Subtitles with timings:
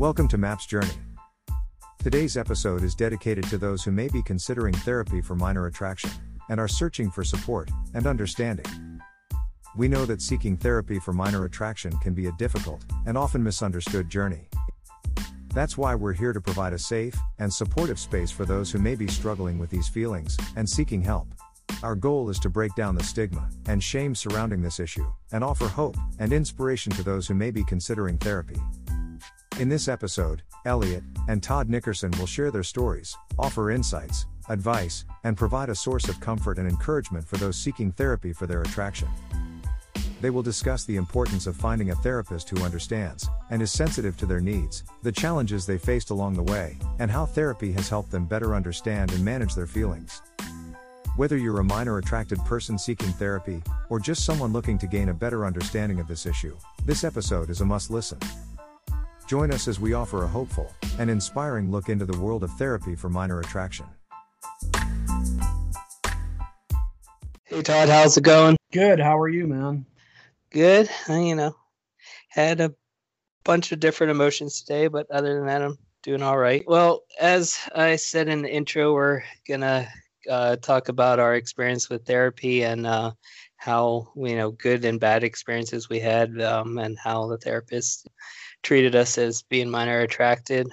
[0.00, 0.94] Welcome to MAPS Journey.
[2.02, 6.10] Today's episode is dedicated to those who may be considering therapy for minor attraction
[6.48, 8.64] and are searching for support and understanding.
[9.76, 14.08] We know that seeking therapy for minor attraction can be a difficult and often misunderstood
[14.08, 14.48] journey.
[15.52, 18.94] That's why we're here to provide a safe and supportive space for those who may
[18.94, 21.28] be struggling with these feelings and seeking help.
[21.82, 25.68] Our goal is to break down the stigma and shame surrounding this issue and offer
[25.68, 28.56] hope and inspiration to those who may be considering therapy.
[29.60, 35.36] In this episode, Elliot and Todd Nickerson will share their stories, offer insights, advice, and
[35.36, 39.06] provide a source of comfort and encouragement for those seeking therapy for their attraction.
[40.22, 44.24] They will discuss the importance of finding a therapist who understands and is sensitive to
[44.24, 48.24] their needs, the challenges they faced along the way, and how therapy has helped them
[48.24, 50.22] better understand and manage their feelings.
[51.16, 55.14] Whether you're a minor attracted person seeking therapy, or just someone looking to gain a
[55.14, 58.18] better understanding of this issue, this episode is a must listen.
[59.30, 62.96] Join us as we offer a hopeful and inspiring look into the world of therapy
[62.96, 63.86] for minor attraction.
[67.44, 68.56] Hey Todd, how's it going?
[68.72, 68.98] Good.
[68.98, 69.86] How are you, man?
[70.50, 70.90] Good.
[71.06, 71.54] I, you know,
[72.26, 72.74] had a
[73.44, 76.64] bunch of different emotions today, but other than that, I'm doing all right.
[76.66, 79.86] Well, as I said in the intro, we're gonna
[80.28, 83.12] uh, talk about our experience with therapy and uh,
[83.58, 88.08] how you know good and bad experiences we had, um, and how the therapist
[88.62, 90.68] treated us as being minor attracted.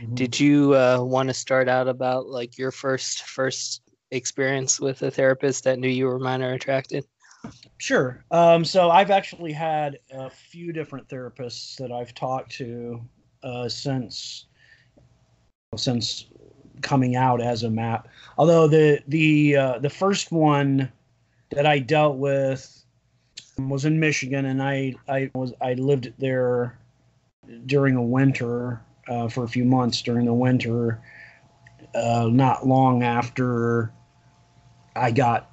[0.00, 0.14] Mm-hmm.
[0.14, 5.10] Did you uh, want to start out about like your first first experience with a
[5.10, 7.04] therapist that knew you were minor attracted?
[7.78, 8.24] Sure.
[8.30, 13.00] Um, so I've actually had a few different therapists that I've talked to
[13.42, 14.46] uh, since
[15.76, 16.26] since
[16.82, 18.08] coming out as a map.
[18.38, 20.90] Although the the uh, the first one
[21.50, 22.84] that I dealt with
[23.58, 26.78] was in Michigan, and I I was I lived there
[27.66, 31.00] during a winter uh, for a few months during the winter.
[31.94, 33.92] Uh, not long after
[34.96, 35.50] I got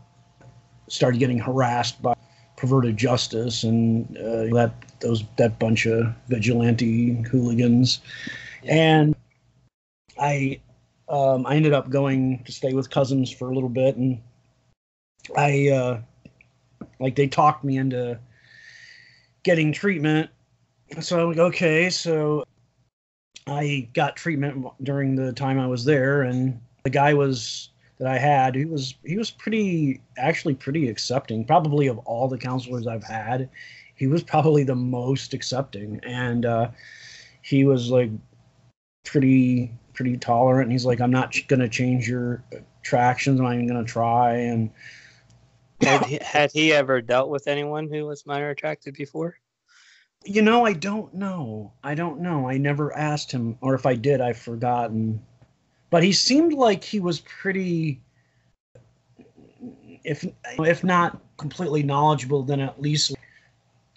[0.88, 2.16] started getting harassed by
[2.58, 8.02] perverted justice and uh, that those that bunch of vigilante hooligans,
[8.64, 9.16] and
[10.20, 10.60] I
[11.10, 14.22] um, I ended up going to stay with cousins for a little bit, and
[15.36, 16.02] I uh,
[17.00, 18.20] like they talked me into
[19.44, 20.30] getting treatment.
[21.00, 22.44] So I'm like, okay, so
[23.48, 28.18] I got treatment during the time I was there, and the guy was that I
[28.18, 31.46] had, he was he was pretty actually pretty accepting.
[31.46, 33.50] Probably of all the counselors I've had,
[33.96, 36.72] he was probably the most accepting, and uh,
[37.42, 38.10] he was like
[39.06, 40.72] pretty pretty tolerant.
[40.72, 42.44] He's like, I'm not gonna change your
[42.82, 43.40] attractions.
[43.40, 44.34] I'm not even gonna try.
[44.34, 44.72] And
[45.80, 49.38] had he, had he ever dealt with anyone who was minor attracted before?
[50.24, 51.74] You know, I don't know.
[51.84, 52.48] I don't know.
[52.48, 55.22] I never asked him, or if I did, I've forgotten
[55.92, 58.02] but he seemed like he was pretty
[60.04, 60.26] if
[60.58, 63.14] if not completely knowledgeable then at least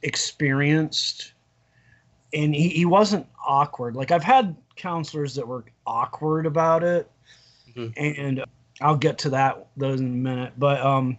[0.02, 1.32] experienced
[2.34, 7.10] and he, he wasn't awkward like i've had counselors that were awkward about it
[7.74, 7.88] mm-hmm.
[7.96, 8.44] and
[8.82, 11.16] i'll get to that those in a minute but um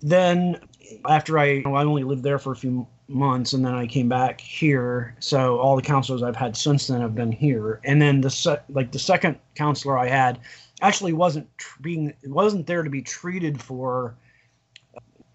[0.00, 0.60] then
[1.08, 4.40] after i i only lived there for a few months and then I came back
[4.40, 5.14] here.
[5.18, 7.80] So all the counselors I've had since then have been here.
[7.84, 10.38] And then the se- like the second counselor I had
[10.80, 14.14] actually wasn't tr- being wasn't there to be treated for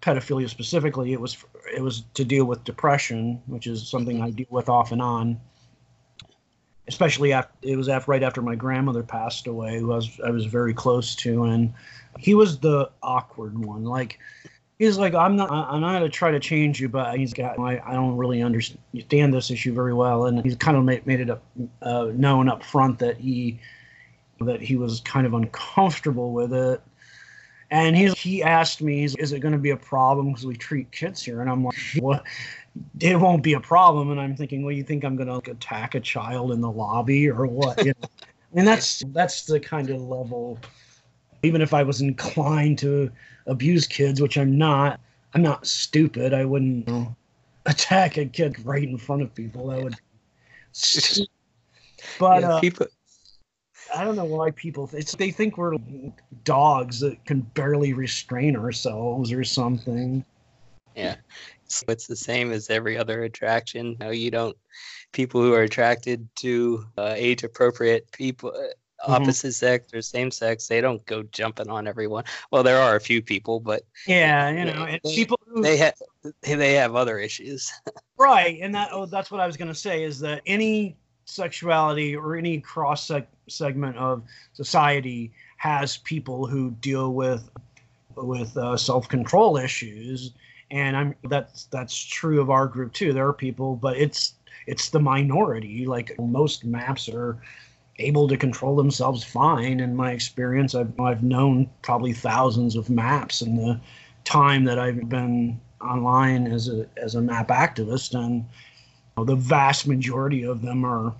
[0.00, 1.12] pedophilia specifically.
[1.12, 1.36] It was
[1.74, 5.40] it was to deal with depression, which is something I deal with off and on.
[6.88, 10.30] Especially after it was after right after my grandmother passed away, who I was I
[10.30, 11.74] was very close to, and
[12.18, 13.84] he was the awkward one.
[13.84, 14.18] Like
[14.78, 17.80] he's like, I'm not, I'm not to try to change you, but he's got, I,
[17.84, 21.30] I don't really understand this issue very well, and he's kind of made, made it
[21.30, 21.42] up,
[21.82, 23.58] uh, known up front that he,
[24.40, 26.80] that he was kind of uncomfortable with it.
[27.70, 30.92] And he's, he asked me, is it going to be a problem because we treat
[30.92, 31.40] kids here?
[31.40, 32.22] And I'm like, what?
[33.00, 34.10] It won't be a problem.
[34.10, 36.70] And I'm thinking, well, you think I'm going to like, attack a child in the
[36.70, 37.84] lobby or what?
[37.84, 38.08] You know?
[38.54, 40.60] and that's, that's the kind of level,
[41.46, 43.10] even if I was inclined to
[43.46, 45.00] abuse kids, which I'm not.
[45.34, 46.32] I'm not stupid.
[46.32, 47.16] I wouldn't you know,
[47.66, 49.68] attack a kid right in front of people.
[49.68, 49.94] That would.
[52.18, 52.86] but yeah, uh, people.
[53.94, 55.76] I don't know why people it's they think we're
[56.44, 60.24] dogs that can barely restrain ourselves or something.
[60.96, 61.16] Yeah,
[61.64, 63.96] it's the same as every other attraction.
[64.00, 64.56] No, you don't.
[65.12, 68.52] People who are attracted to uh, age appropriate people.
[69.06, 69.66] Opposite mm-hmm.
[69.66, 72.24] sex or same sex, they don't go jumping on everyone.
[72.50, 75.94] Well, there are a few people, but yeah, you know, they, people who, they have
[76.42, 77.72] they have other issues.
[78.18, 82.14] right, and that oh, that's what I was going to say is that any sexuality
[82.16, 83.10] or any cross
[83.48, 84.22] segment of
[84.52, 87.50] society has people who deal with
[88.16, 90.32] with uh, self control issues,
[90.70, 93.12] and I'm that's that's true of our group too.
[93.12, 94.34] There are people, but it's
[94.66, 95.86] it's the minority.
[95.86, 97.38] Like most MAPS are
[97.98, 99.80] able to control themselves fine.
[99.80, 103.80] In my experience, I've I've known probably thousands of MAPS in the
[104.24, 108.44] time that I've been online as a as a map activist, and you
[109.16, 111.14] know, the vast majority of them are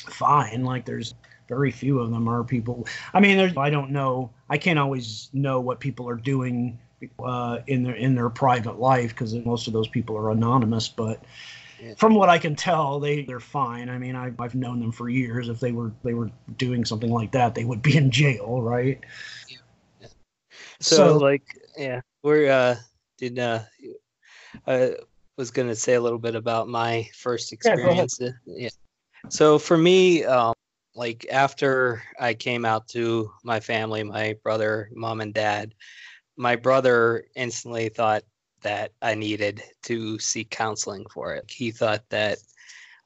[0.00, 0.64] fine.
[0.64, 1.14] Like there's
[1.48, 2.86] very few of them are people.
[3.14, 4.30] I mean, there's I don't know.
[4.48, 6.78] I can't always know what people are doing
[7.22, 11.22] uh, in their in their private life because most of those people are anonymous, but
[11.96, 13.88] from what I can tell, they they're fine.
[13.88, 15.48] I mean, I've I've known them for years.
[15.48, 19.00] If they were they were doing something like that, they would be in jail, right?
[19.48, 19.58] Yeah.
[20.00, 20.06] yeah.
[20.80, 21.42] So, so, like,
[21.76, 22.76] yeah, we're uh,
[23.18, 23.60] did uh,
[24.66, 24.96] I
[25.36, 28.18] was gonna say a little bit about my first experience.
[28.20, 28.30] Yeah.
[28.46, 28.68] yeah.
[29.28, 30.54] So for me, um,
[30.94, 35.74] like after I came out to my family, my brother, mom, and dad,
[36.36, 38.24] my brother instantly thought
[38.62, 41.50] that I needed to seek counseling for it.
[41.50, 42.38] He thought that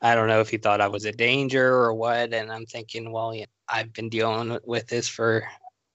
[0.03, 2.32] I don't know if he thought I was a danger or what.
[2.32, 5.47] And I'm thinking, well, yeah, I've been dealing with this for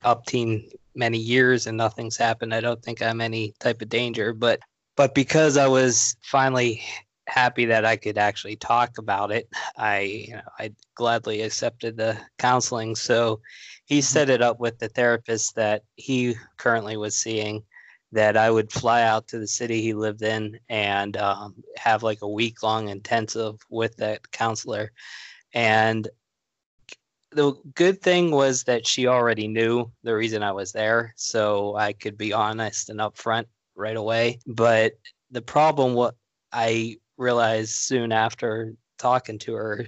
[0.02, 0.62] up to
[0.94, 2.54] many years and nothing's happened.
[2.54, 4.32] I don't think I'm any type of danger.
[4.32, 4.60] But
[4.96, 6.82] but because I was finally
[7.28, 12.18] happy that I could actually talk about it, I you know I gladly accepted the
[12.38, 12.96] counseling.
[12.96, 13.40] So
[13.84, 14.02] he mm-hmm.
[14.02, 17.62] set it up with the therapist that he currently was seeing
[18.12, 22.20] that I would fly out to the city he lived in and um, have like
[22.22, 24.92] a week long intensive with that counselor.
[25.54, 26.06] And
[27.30, 31.94] the good thing was that she already knew the reason I was there, so I
[31.94, 34.38] could be honest and upfront right away.
[34.46, 34.92] But
[35.30, 36.14] the problem, what
[36.52, 39.86] I realized soon after talking to her,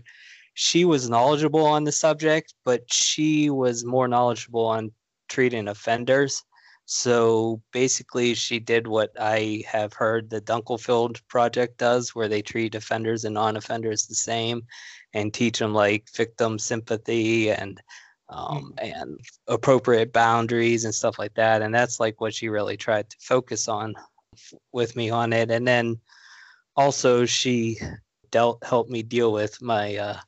[0.55, 4.93] she was knowledgeable on the subject, but she was more knowledgeable on
[5.29, 6.43] treating offenders
[6.86, 12.75] so basically, she did what I have heard the Dunkelfeld project does, where they treat
[12.75, 14.66] offenders and non offenders the same
[15.14, 17.81] and teach them like victim sympathy and
[18.28, 18.94] um, mm.
[19.00, 21.62] and appropriate boundaries and stuff like that.
[21.62, 23.94] And that's like what she really tried to focus on
[24.72, 25.50] with me on it.
[25.50, 25.98] And then
[26.76, 27.78] also she
[28.30, 30.19] dealt helped me deal with my uh,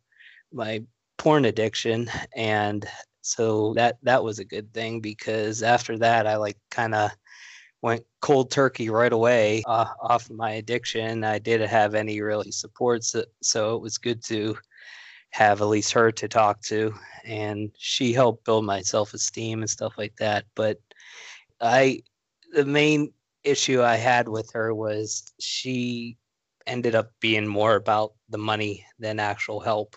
[0.52, 0.82] my
[1.18, 2.86] porn addiction and
[3.26, 7.10] so that that was a good thing because after that i like kind of
[7.82, 11.22] went cold turkey right away uh, off my addiction.
[11.22, 14.56] I didn't have any really supports so, it was good to
[15.30, 16.94] have at least her to talk to
[17.24, 20.44] and she helped build my self-esteem and stuff like that.
[20.54, 20.78] But
[21.60, 22.00] i
[22.52, 23.12] the main
[23.44, 26.16] issue i had with her was she
[26.66, 29.96] ended up being more about the money than actual help.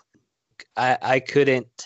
[0.76, 1.84] I i couldn't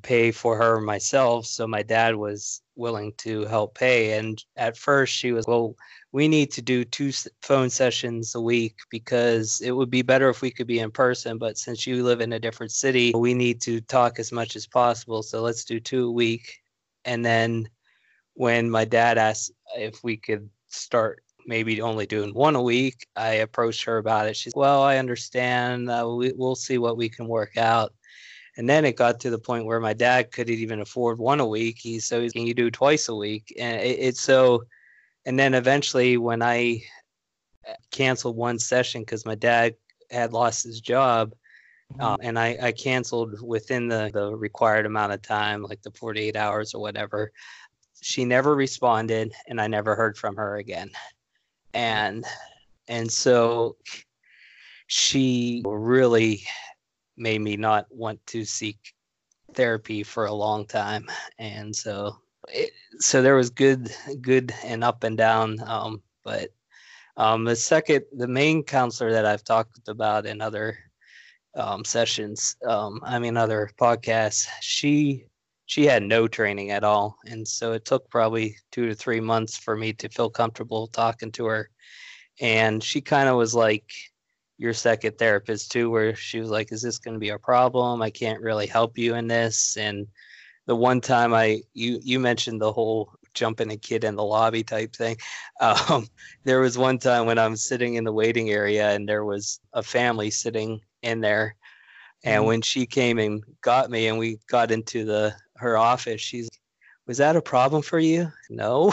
[0.00, 1.46] pay for her myself.
[1.46, 4.18] So my dad was willing to help pay.
[4.18, 5.76] And at first, she was, well,
[6.12, 7.12] we need to do two
[7.42, 11.38] phone sessions a week because it would be better if we could be in person.
[11.38, 14.66] But since you live in a different city, we need to talk as much as
[14.66, 15.22] possible.
[15.22, 16.60] So let's do two a week.
[17.04, 17.68] And then
[18.34, 23.34] when my dad asked if we could start maybe only doing one a week, I
[23.34, 24.36] approached her about it.
[24.36, 25.90] She's, well, I understand.
[25.90, 27.92] Uh, we, we'll see what we can work out.
[28.56, 31.46] And then it got to the point where my dad couldn't even afford one a
[31.46, 31.78] week.
[31.80, 33.54] He so he's can you do twice a week?
[33.58, 34.64] And it, it's so.
[35.24, 36.82] And then eventually, when I
[37.68, 39.76] uh, canceled one session because my dad
[40.10, 41.32] had lost his job,
[41.92, 42.02] mm-hmm.
[42.02, 46.36] uh, and I, I canceled within the, the required amount of time, like the 48
[46.36, 47.32] hours or whatever.
[48.02, 50.90] She never responded, and I never heard from her again.
[51.72, 52.24] And
[52.88, 53.76] and so
[54.88, 56.42] she really
[57.22, 58.78] made me not want to seek
[59.54, 61.06] therapy for a long time.
[61.38, 62.16] And so
[62.48, 66.50] it, so there was good good and up and down um, but
[67.16, 70.76] um, the second the main counselor that i've talked about in other
[71.54, 75.24] um, sessions um, i mean other podcasts she
[75.72, 77.16] she had no training at all.
[77.26, 81.32] And so it took probably two to three months for me to feel comfortable talking
[81.32, 81.70] to her.
[82.42, 83.90] And she kind of was like
[84.58, 88.02] your second therapist too, where she was like, "Is this going to be a problem?
[88.02, 90.06] I can't really help you in this." And
[90.66, 94.62] the one time I you you mentioned the whole jumping a kid in the lobby
[94.62, 95.16] type thing.
[95.60, 96.08] Um,
[96.42, 99.82] there was one time when I'm sitting in the waiting area and there was a
[99.82, 101.54] family sitting in there,
[102.24, 102.46] and mm-hmm.
[102.48, 106.48] when she came and got me and we got into the her office, she's,
[107.06, 108.92] "Was that a problem for you?" No.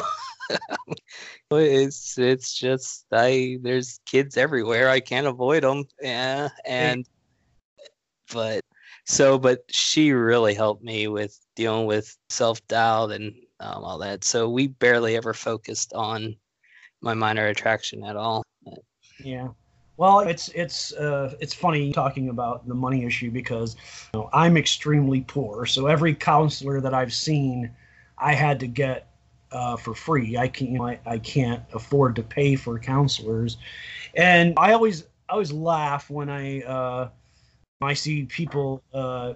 [1.51, 4.89] it's it's just I there's kids everywhere.
[4.89, 5.86] I can't avoid them.
[6.01, 7.08] Yeah, and
[8.32, 8.62] but
[9.06, 14.24] so but she really helped me with dealing with self-doubt and um, all that.
[14.24, 16.36] So we barely ever focused on
[17.01, 18.44] my minor attraction at all.
[19.24, 19.50] Yeah.
[19.98, 23.75] Well it's it's uh, it's funny talking about the money issue because
[24.13, 25.65] you know, i'm extremely poor.
[25.65, 27.72] So every counselor that i've seen
[28.18, 29.08] i had to get
[29.51, 33.58] uh, for free i can't you know, I, I can't afford to pay for counselors
[34.15, 37.10] and i always I always laugh when I uh,
[37.82, 39.34] I see people uh,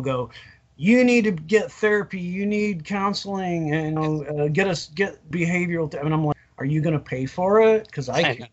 [0.00, 0.30] go,
[0.76, 5.90] you need to get therapy, you need counseling, and uh, get us get behavioral.
[5.90, 6.02] Th-.
[6.02, 7.86] And I'm like, are you going to pay for it?
[7.86, 8.50] Because I can't.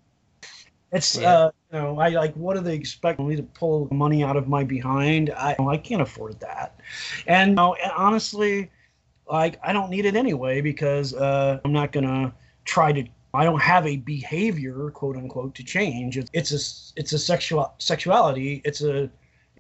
[0.91, 1.33] It's yeah.
[1.33, 2.35] uh, you know, I like.
[2.35, 5.31] What do they expect me to pull money out of my behind?
[5.31, 6.79] I I can't afford that,
[7.25, 8.69] and, you know, honestly,
[9.29, 12.33] like I don't need it anyway because uh, I'm not gonna
[12.65, 16.17] try to I don't have a behavior, quote unquote, to change.
[16.17, 18.61] It's a it's a sexual sexuality.
[18.65, 19.09] It's a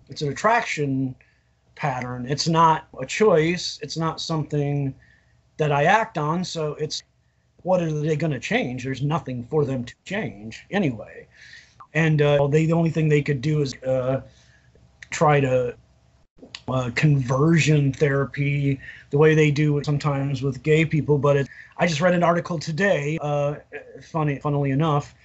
[0.09, 1.15] it's an attraction
[1.75, 2.25] pattern.
[2.27, 3.79] It's not a choice.
[3.81, 4.95] It's not something
[5.57, 6.43] that I act on.
[6.43, 7.03] So it's
[7.63, 8.83] what are they going to change?
[8.83, 11.27] There's nothing for them to change anyway.
[11.93, 14.21] And uh, they the only thing they could do is uh,
[15.09, 15.75] try to
[16.67, 21.17] uh, conversion therapy the way they do it sometimes with gay people.
[21.17, 21.47] But it,
[21.77, 23.17] I just read an article today.
[23.21, 23.55] Uh,
[24.01, 25.15] funny, funnily enough,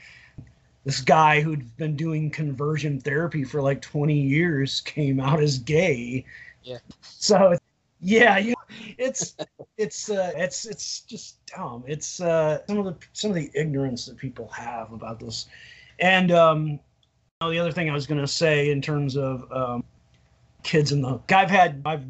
[0.84, 6.24] this guy who'd been doing conversion therapy for like 20 years came out as gay.
[6.62, 6.78] Yeah.
[7.00, 7.56] So,
[8.00, 9.36] yeah, you know, it's
[9.76, 11.84] it's uh, it's it's just dumb.
[11.86, 15.46] It's uh, some of the some of the ignorance that people have about this,
[16.00, 16.80] and um,
[17.40, 19.84] the other thing I was going to say in terms of um,
[20.62, 22.04] kids in the I've had I've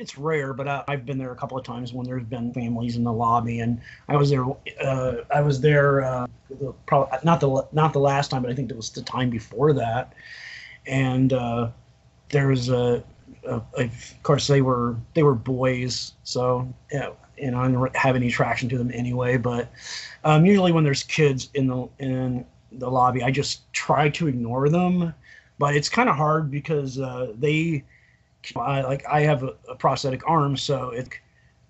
[0.00, 2.96] it's rare, but I, have been there a couple of times when there's been families
[2.96, 4.46] in the lobby, and I was there.
[4.82, 8.54] Uh, I was there uh, the, probably not the not the last time, but I
[8.54, 10.14] think it was the time before that.
[10.86, 11.70] And uh,
[12.30, 13.04] there's a,
[13.44, 17.94] a, a, of course they were they were boys, so yeah, you know I don't
[17.96, 19.36] have any attraction to them anyway.
[19.36, 19.70] But
[20.24, 24.70] um, usually when there's kids in the in the lobby, I just try to ignore
[24.70, 25.12] them
[25.60, 27.84] but it's kind of hard because uh, they
[28.56, 31.10] I, like I have a, a, prosthetic arm, so it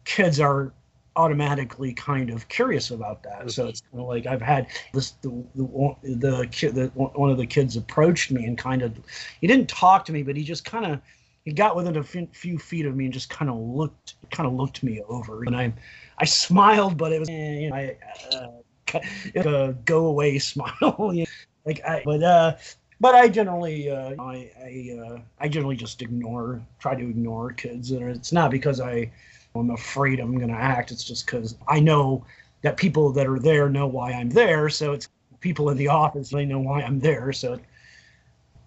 [0.04, 0.72] kids are
[1.16, 3.50] automatically kind of curious about that.
[3.50, 7.36] So it's kind of like I've had this the the, the kid the, one of
[7.36, 8.96] the kids approached me and kind of
[9.40, 11.00] he didn't talk to me, but he just kind of
[11.44, 14.52] he got within a few feet of me and just kind of looked kind of
[14.54, 15.72] looked me over and I
[16.18, 17.96] I smiled, but it was eh, you know, I,
[18.36, 19.00] uh,
[19.34, 21.12] a go away smile.
[21.66, 22.56] like I but uh
[23.00, 27.90] but I generally, uh, I I, uh, I generally just ignore, try to ignore kids,
[27.92, 29.10] and it's not because I,
[29.54, 30.90] I'm afraid I'm going to act.
[30.90, 32.24] It's just because I know
[32.62, 34.68] that people that are there know why I'm there.
[34.68, 35.08] So it's
[35.40, 37.32] people in the office they know why I'm there.
[37.32, 37.58] So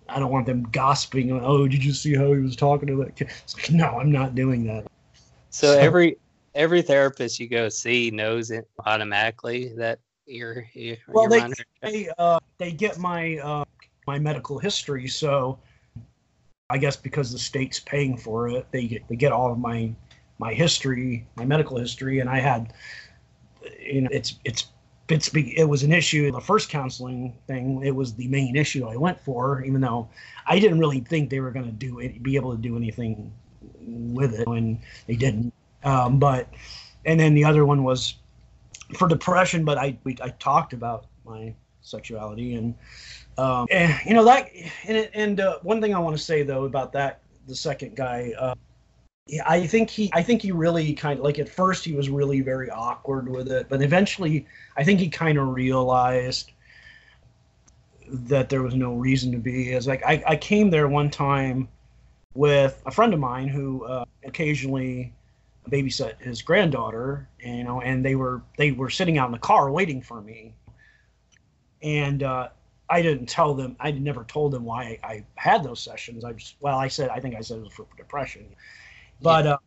[0.10, 1.32] I don't want them gossiping.
[1.32, 3.30] Oh, did you see how he was talking to that kid?
[3.56, 4.86] Like, no, I'm not doing that.
[5.52, 6.18] So, so every
[6.56, 12.40] every therapist you go see knows it automatically that you're, you're well they they, uh,
[12.58, 13.64] they get my uh,
[14.08, 15.08] my medical history.
[15.08, 15.60] So
[16.70, 19.94] I guess because the state's paying for it, they get they get all of my
[20.40, 22.74] my history, my medical history, and I had,
[23.80, 24.68] you know, it's it's
[25.10, 26.32] it's it was an issue.
[26.32, 30.10] The first counseling thing, it was the main issue I went for, even though
[30.48, 33.32] I didn't really think they were going to do it, be able to do anything
[33.82, 35.54] with it, and they didn't.
[35.84, 36.48] Um, but
[37.06, 38.16] and then the other one was
[38.98, 42.74] for depression, but I we, I talked about my sexuality and
[43.38, 44.50] um, and, you know that,
[44.86, 48.34] and, and uh, one thing I want to say though about that, the second guy,
[48.38, 48.56] uh,
[49.46, 52.42] I think he, I think he really kind of like at first he was really
[52.42, 56.52] very awkward with it, but eventually I think he kind of realized
[58.10, 59.74] that there was no reason to be.
[59.74, 61.70] As like I, I came there one time
[62.34, 65.14] with a friend of mine who uh, occasionally
[65.70, 69.72] babysat his granddaughter, you know, and they were they were sitting out in the car
[69.72, 70.54] waiting for me,
[71.82, 72.50] and uh,
[72.90, 73.76] I didn't tell them.
[73.80, 76.24] I never told them why I had those sessions.
[76.24, 78.46] I just well, I said I think I said it was for depression,
[79.22, 79.54] but yeah.
[79.54, 79.58] uh,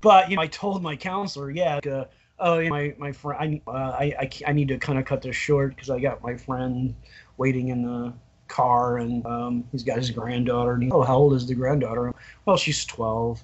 [0.00, 2.04] but you know I told my counselor, yeah, uh,
[2.38, 5.22] oh yeah, my my friend, I, uh, I I I need to kind of cut
[5.22, 6.94] this short because I got my friend
[7.36, 8.12] waiting in the
[8.48, 10.72] car and um, he's got his granddaughter.
[10.72, 12.14] And he, oh, how old is the granddaughter?
[12.44, 13.42] Well, she's twelve,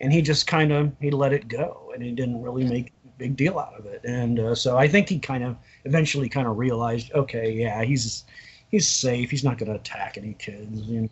[0.00, 3.18] and he just kind of he let it go and he didn't really make a
[3.18, 4.02] big deal out of it.
[4.04, 8.24] And uh, so I think he kind of eventually kind of realized, okay, yeah, he's
[8.70, 9.30] he's safe.
[9.30, 10.80] He's not going to attack any kids.
[10.88, 11.08] You know.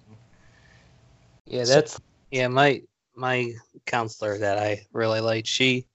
[1.47, 2.49] Yeah, that's yeah.
[2.49, 2.83] My
[3.15, 3.53] my
[3.87, 5.87] counselor that I really liked, she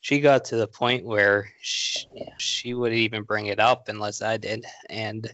[0.00, 2.06] she got to the point where she,
[2.38, 4.66] she would even bring it up unless I did.
[4.90, 5.30] And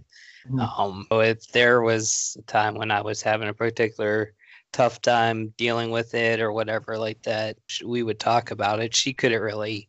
[0.49, 0.61] mm-hmm.
[0.61, 4.33] um, if there was a time when I was having a particular
[4.73, 8.95] tough time dealing with it or whatever like that, we would talk about it.
[8.95, 9.89] She couldn't really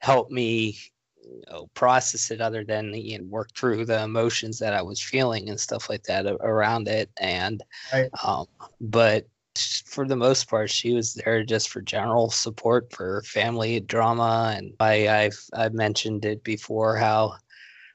[0.00, 0.78] help me
[1.22, 5.00] you know, process it other than you know, work through the emotions that I was
[5.00, 7.10] feeling and stuff like that around it.
[7.18, 7.62] And,
[7.92, 8.10] right.
[8.24, 8.46] um,
[8.80, 9.26] but
[9.86, 14.54] for the most part, she was there just for general support for family drama.
[14.56, 17.34] And I, I've, I've mentioned it before how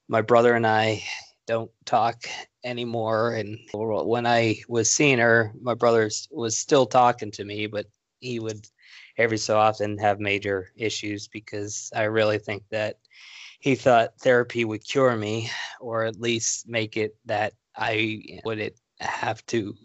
[0.08, 1.04] my brother and I
[1.48, 2.26] don't talk
[2.64, 3.34] anymore.
[3.34, 7.86] And when I was seeing her, my brother was still talking to me, but
[8.20, 8.68] he would
[9.18, 12.98] every so often have major issues because I really think that
[13.60, 18.80] he thought therapy would cure me or at least make it that I would it
[19.00, 19.76] have to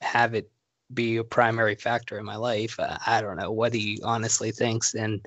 [0.00, 0.50] have it
[0.92, 2.78] be a primary factor in my life.
[2.78, 4.94] Uh, I don't know what he honestly thinks.
[4.94, 5.20] And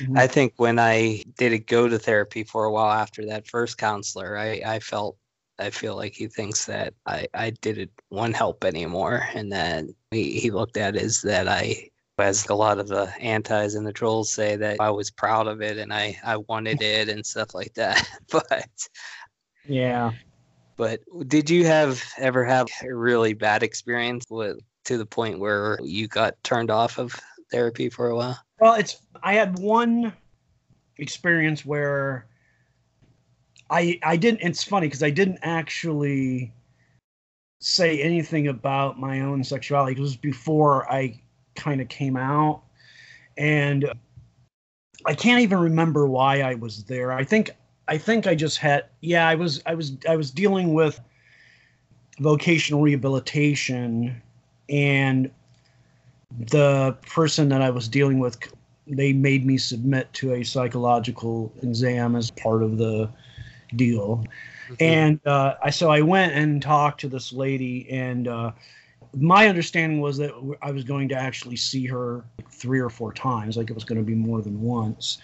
[0.00, 0.16] mm-hmm.
[0.16, 4.36] I think when I did go to therapy for a while after that first counselor,
[4.36, 5.16] I, I felt
[5.58, 9.26] I feel like he thinks that I, I didn't want help anymore.
[9.34, 13.74] And then he, he looked at is that I, as a lot of the antis
[13.74, 17.08] and the trolls say, that I was proud of it and I, I wanted it
[17.08, 18.08] and stuff like that.
[18.30, 18.68] but
[19.68, 20.12] yeah.
[20.76, 25.78] But did you have ever have a really bad experience with to the point where
[25.82, 27.18] you got turned off of
[27.50, 28.38] therapy for a while?
[28.60, 30.12] Well, it's I had one
[30.98, 32.26] experience where
[33.70, 34.40] I I didn't.
[34.42, 36.52] It's funny because I didn't actually
[37.58, 39.98] say anything about my own sexuality.
[39.98, 41.18] It was before I
[41.56, 42.62] kind of came out,
[43.36, 43.90] and
[45.06, 47.12] I can't even remember why I was there.
[47.12, 47.50] I think
[47.88, 49.28] I think I just had yeah.
[49.28, 51.00] I was I was I was dealing with
[52.18, 54.22] vocational rehabilitation
[54.68, 55.30] and
[56.50, 58.38] the person that I was dealing with
[58.86, 63.10] they made me submit to a psychological exam as part of the
[63.74, 64.24] deal.
[64.68, 64.74] Mm-hmm.
[64.80, 68.52] And uh, I so I went and talked to this lady, and uh,
[69.14, 73.56] my understanding was that I was going to actually see her three or four times,
[73.56, 75.18] like it was going to be more than once.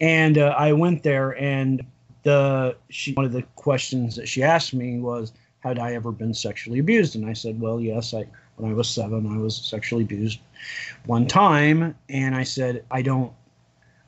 [0.00, 1.84] And uh, I went there, and
[2.22, 6.34] the she one of the questions that she asked me was, "Had I ever been
[6.34, 10.02] sexually abused?" And I said, "Well, yes, I." When I was seven, I was sexually
[10.02, 10.38] abused
[11.06, 13.32] one time, and I said, "I don't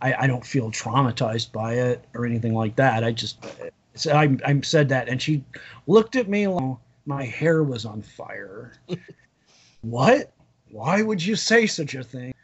[0.03, 3.05] I, I, don't feel traumatized by it or anything like that.
[3.05, 3.39] I just
[3.95, 5.45] so I, I said that, and she
[5.87, 8.73] looked at me like my hair was on fire.
[9.83, 10.33] what?
[10.71, 12.35] Why would you say such a thing?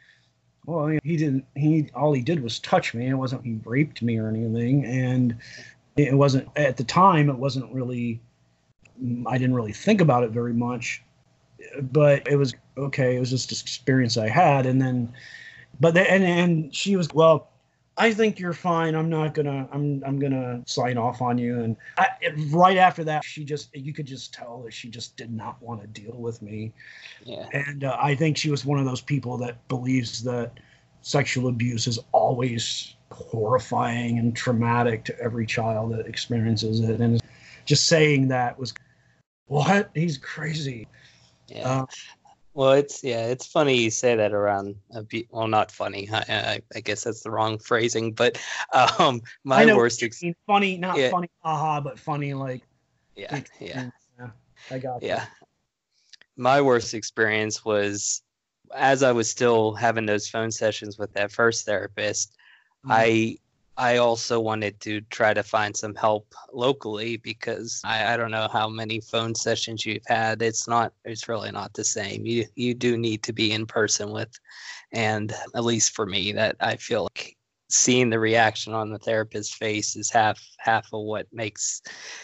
[0.66, 1.46] Well, he didn't.
[1.56, 3.08] He all he did was touch me.
[3.08, 5.36] It wasn't he raped me or anything, and
[5.96, 7.30] it wasn't at the time.
[7.30, 8.20] It wasn't really.
[9.26, 11.02] I didn't really think about it very much,
[11.80, 13.16] but it was okay.
[13.16, 15.12] It was just an experience I had, and then,
[15.80, 17.48] but the, and and she was well
[17.98, 18.94] I think you're fine.
[18.94, 19.68] I'm not gonna.
[19.72, 20.02] I'm.
[20.06, 21.60] I'm gonna sign off on you.
[21.60, 22.08] And I,
[22.50, 23.74] right after that, she just.
[23.74, 26.72] You could just tell that she just did not want to deal with me.
[27.24, 27.48] Yeah.
[27.52, 30.52] And uh, I think she was one of those people that believes that
[31.02, 37.00] sexual abuse is always horrifying and traumatic to every child that experiences it.
[37.00, 37.20] And
[37.64, 38.74] just saying that was,
[39.46, 39.90] what?
[39.94, 40.86] He's crazy.
[41.48, 41.68] Yeah.
[41.68, 41.86] Uh,
[42.58, 44.74] well, it's yeah, it's funny you say that around.
[44.92, 46.08] A be- well, not funny.
[46.12, 48.36] I, I, I, guess that's the wrong phrasing, but
[48.98, 50.02] um, my worst.
[50.02, 51.08] Ex- funny, not yeah.
[51.08, 52.62] funny, haha, but funny like.
[53.14, 54.30] Yeah, yeah, yeah.
[54.72, 55.04] I got.
[55.04, 55.26] Yeah,
[56.36, 58.24] my worst experience was
[58.74, 62.32] as I was still having those phone sessions with that first therapist.
[62.84, 62.90] Mm-hmm.
[62.90, 63.36] I
[63.78, 68.48] I also wanted to try to find some help locally because I, I don't know
[68.52, 70.42] how many phone sessions you've had.
[70.42, 72.26] It's not it's really not the same.
[72.26, 74.36] You you do need to be in person with
[74.90, 77.36] and at least for me that I feel like
[77.70, 81.80] seeing the reaction on the therapist's face is half half of what makes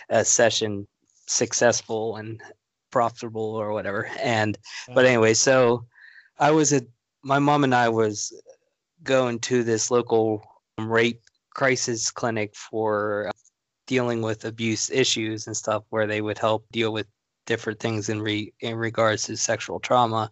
[0.09, 0.89] a session
[1.27, 2.43] successful and
[2.91, 4.11] profitable or whatever.
[4.21, 4.59] And
[4.93, 5.87] but anyway, so
[6.41, 6.85] I was at
[7.23, 8.33] my mom and I was
[9.05, 10.45] going to this local
[10.79, 11.21] rape
[11.55, 13.33] crisis clinic for uh,
[13.87, 17.07] dealing with abuse issues and stuff where they would help deal with
[17.47, 20.31] different things in re in regards to sexual trauma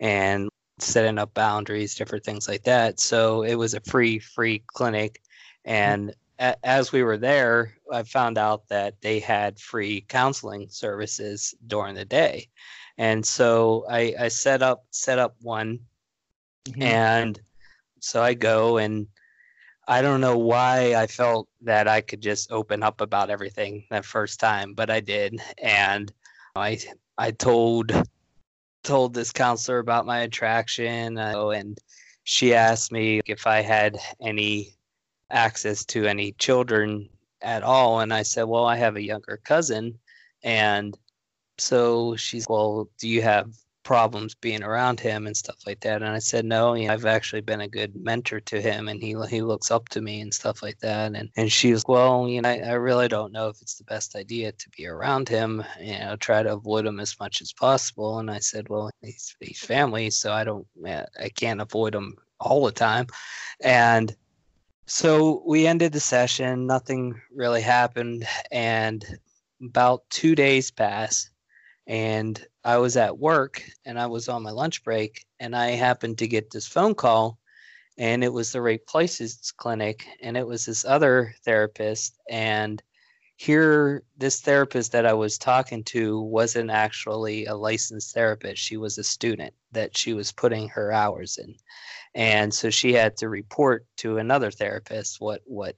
[0.00, 3.00] and setting up boundaries different things like that.
[3.00, 5.20] So it was a free free clinic.
[5.64, 11.54] And a- as we were there i found out that they had free counseling services
[11.66, 12.48] during the day.
[12.98, 15.80] And so i i set up set up one.
[16.68, 16.82] Mm-hmm.
[16.82, 17.40] and
[18.00, 19.06] so i go and
[19.88, 24.04] I don't know why I felt that I could just open up about everything that
[24.04, 26.12] first time, but I did, and
[26.54, 26.78] I
[27.18, 27.92] I told
[28.84, 31.78] told this counselor about my attraction, uh, and
[32.24, 34.76] she asked me if I had any
[35.30, 37.08] access to any children
[37.42, 39.98] at all, and I said, well, I have a younger cousin,
[40.42, 40.96] and
[41.58, 46.02] so she's well, do you have problems being around him and stuff like that.
[46.02, 49.02] And I said, no, you know, I've actually been a good mentor to him and
[49.02, 51.14] he he looks up to me and stuff like that.
[51.14, 53.84] And and she was, well, you know, I, I really don't know if it's the
[53.84, 55.64] best idea to be around him.
[55.80, 58.18] You know, try to avoid him as much as possible.
[58.18, 62.64] And I said, well, he's he's family, so I don't, I can't avoid him all
[62.64, 63.06] the time.
[63.60, 64.14] And
[64.86, 66.66] so we ended the session.
[66.66, 69.04] Nothing really happened, and
[69.62, 71.30] about two days passed
[71.86, 76.18] and I was at work and I was on my lunch break and I happened
[76.18, 77.38] to get this phone call
[77.98, 82.82] and it was the Rape Places clinic and it was this other therapist and
[83.36, 88.60] here this therapist that I was talking to wasn't actually a licensed therapist.
[88.62, 91.54] She was a student that she was putting her hours in.
[92.14, 95.76] And so she had to report to another therapist what what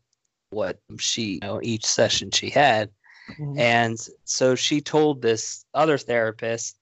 [0.50, 2.90] what she you know each session she had
[3.30, 3.58] Mm-hmm.
[3.58, 6.78] And so she told this other therapist,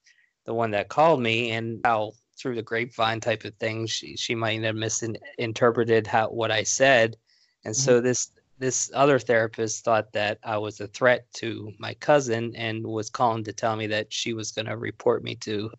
[0.46, 4.34] the one that called me, and how through the grapevine type of thing, she she
[4.34, 7.16] might have misinterpreted how what I said,
[7.64, 7.84] and mm-hmm.
[7.84, 12.86] so this this other therapist thought that I was a threat to my cousin and
[12.86, 15.70] was calling to tell me that she was going to report me to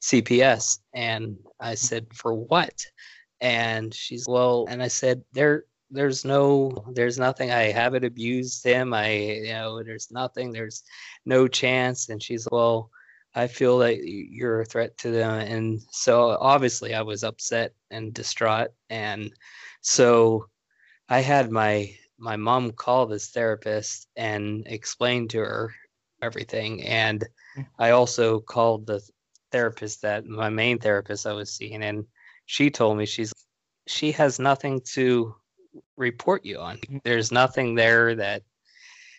[0.00, 0.80] CPS.
[0.94, 2.84] And I said, for what?
[3.40, 8.92] And she's, well, and I said, there, there's no there's nothing i haven't abused him.
[8.92, 10.82] I you know there's nothing there's
[11.24, 12.08] no chance.
[12.08, 12.90] And she's well
[13.34, 15.40] i feel that you're a threat to them.
[15.40, 18.70] And so obviously i was upset and distraught.
[18.90, 19.32] And
[19.80, 20.46] so
[21.08, 25.74] i had my my mom call this therapist and explain to her
[26.22, 26.82] everything.
[26.84, 27.24] And
[27.56, 27.66] mm.
[27.78, 29.00] i also called the
[29.52, 31.82] therapist that my main therapist i was seeing.
[31.82, 32.06] And
[32.46, 33.32] she told me she's
[33.86, 35.34] she has nothing to
[35.96, 36.76] report you on.
[36.78, 36.98] Mm-hmm.
[37.04, 38.42] There's nothing there that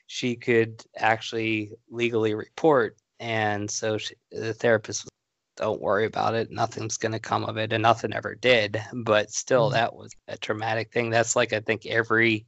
[0.08, 2.98] she could actually legally report.
[3.20, 5.10] And so she, the therapist was,
[5.58, 6.52] don't worry about it.
[6.52, 7.74] Nothing's going to come of it.
[7.74, 8.82] And nothing ever did.
[8.93, 9.74] But still, mm-hmm.
[9.74, 11.10] that was a traumatic thing.
[11.10, 12.46] That's like, I think, every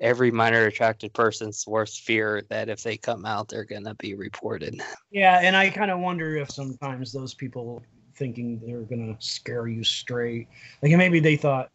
[0.00, 4.14] every minor attracted person's worst fear that if they come out they're going to be
[4.14, 7.82] reported yeah and i kind of wonder if sometimes those people
[8.16, 10.48] thinking they're going to scare you straight
[10.82, 11.70] like maybe they thought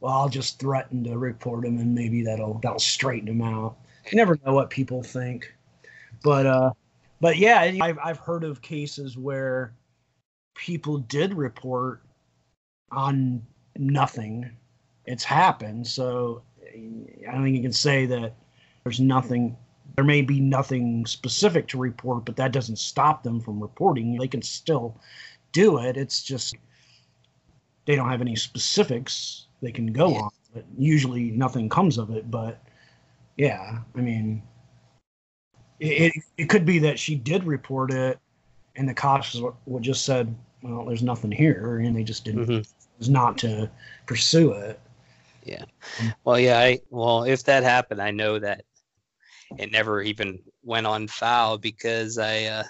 [0.00, 3.76] well, I'll just threaten to report him and maybe that'll that'll straighten him out.
[4.10, 5.54] You never know what people think,
[6.22, 6.72] but uh,
[7.20, 9.74] but yeah, I've I've heard of cases where
[10.54, 12.02] people did report
[12.90, 13.42] on
[13.76, 14.50] nothing.
[15.04, 18.34] It's happened, so I don't think you can say that
[18.84, 19.56] there's nothing.
[19.96, 24.16] There may be nothing specific to report, but that doesn't stop them from reporting.
[24.16, 24.98] They can still
[25.52, 25.98] do it.
[25.98, 26.54] It's just
[27.84, 30.18] they don't have any specifics they can go yeah.
[30.18, 30.30] on.
[30.54, 32.30] But usually nothing comes of it.
[32.30, 32.60] But
[33.36, 34.42] yeah, I mean,
[35.78, 38.18] it, it, it could be that she did report it,
[38.76, 42.70] and the cops would just said, "Well, there's nothing here," and they just didn't mm-hmm.
[42.98, 43.70] was not to
[44.06, 44.80] pursue it.
[45.44, 45.64] Yeah.
[46.24, 46.58] Well, yeah.
[46.58, 48.64] I well, if that happened, I know that
[49.58, 52.64] it never even went on foul because I uh,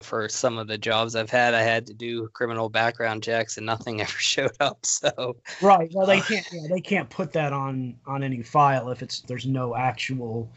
[0.00, 3.66] for some of the jobs I've had, I had to do criminal background checks, and
[3.66, 4.84] nothing ever showed up.
[4.84, 6.46] So right, well, they can't.
[6.52, 10.50] Yeah, they can't put that on on any file if it's there's no actual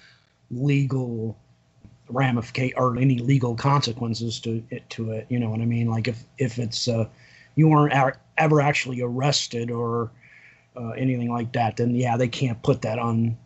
[0.50, 1.38] legal
[2.10, 4.90] ramification or any legal consequences to it.
[4.92, 5.88] To it, you know what I mean?
[5.88, 7.06] Like if if it's uh,
[7.56, 7.94] you weren't
[8.38, 10.12] ever actually arrested or
[10.76, 13.38] uh, anything like that, then yeah, they can't put that on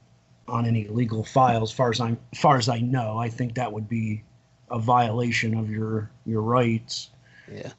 [0.48, 1.64] on any legal file.
[1.64, 4.24] As far as I'm, as far as I know, I think that would be
[4.70, 7.10] a violation of your your rights.
[7.52, 7.72] Yeah.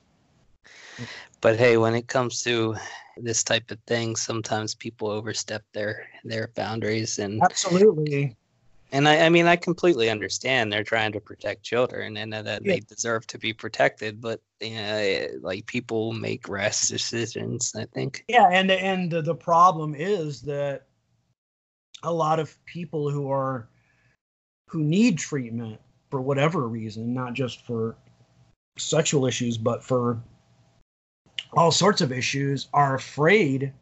[1.40, 2.76] But hey, when it comes to
[3.16, 8.36] this type of thing, sometimes people overstep their their boundaries and absolutely.
[8.90, 12.58] And I, I mean, I completely understand they're trying to protect children and that yeah.
[12.72, 14.18] they deserve to be protected.
[14.18, 17.74] But you know, like people make rash decisions.
[17.76, 18.24] I think.
[18.28, 20.86] Yeah, and and the problem is that
[22.02, 23.68] a lot of people who are
[24.68, 27.96] who need treatment for whatever reason, not just for
[28.76, 30.20] sexual issues, but for
[31.52, 33.72] all sorts of issues, are afraid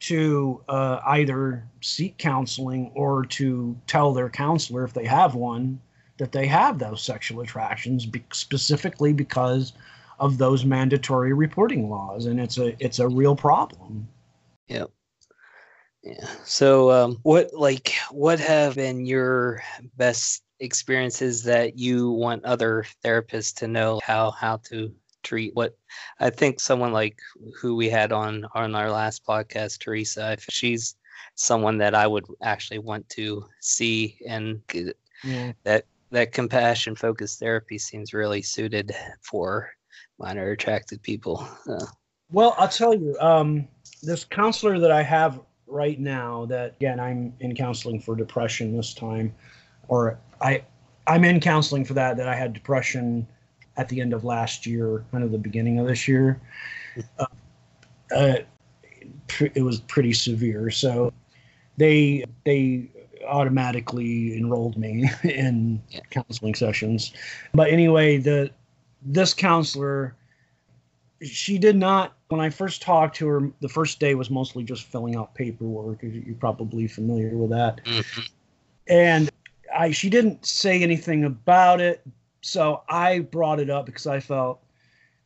[0.00, 5.80] to uh, either seek counseling or to tell their counselor if they have one
[6.18, 9.72] that they have those sexual attractions be- specifically because
[10.18, 12.26] of those mandatory reporting laws.
[12.26, 14.08] And it's a it's a real problem.
[14.68, 14.90] Yep.
[16.02, 16.26] Yeah.
[16.44, 19.62] So um, what like what have been your
[19.96, 25.76] best experiences that you want other therapists to know how how to treat what
[26.20, 27.18] I think someone like
[27.60, 30.96] who we had on on our last podcast, Teresa, if she's
[31.34, 34.60] someone that I would actually want to see and
[35.24, 35.52] yeah.
[35.64, 39.70] that that compassion focused therapy seems really suited for
[40.18, 41.46] minor attracted people.
[41.68, 41.86] Uh,
[42.30, 43.66] well, I'll tell you, um,
[44.02, 48.94] this counselor that I have right now, that again, I'm in counseling for depression this
[48.94, 49.34] time,
[49.92, 50.64] or I,
[51.06, 52.16] I'm in counseling for that.
[52.16, 53.26] That I had depression
[53.76, 56.40] at the end of last year, kind of the beginning of this year.
[57.18, 57.26] Uh,
[58.16, 58.36] uh,
[59.54, 61.12] it was pretty severe, so
[61.76, 62.88] they they
[63.26, 66.00] automatically enrolled me in yeah.
[66.08, 67.12] counseling sessions.
[67.52, 68.50] But anyway, the
[69.02, 70.16] this counselor
[71.22, 74.82] she did not when i first talked to her the first day was mostly just
[74.84, 78.22] filling out paperwork you're probably familiar with that mm-hmm.
[78.88, 79.30] and
[79.76, 82.02] i she didn't say anything about it
[82.40, 84.60] so i brought it up because i felt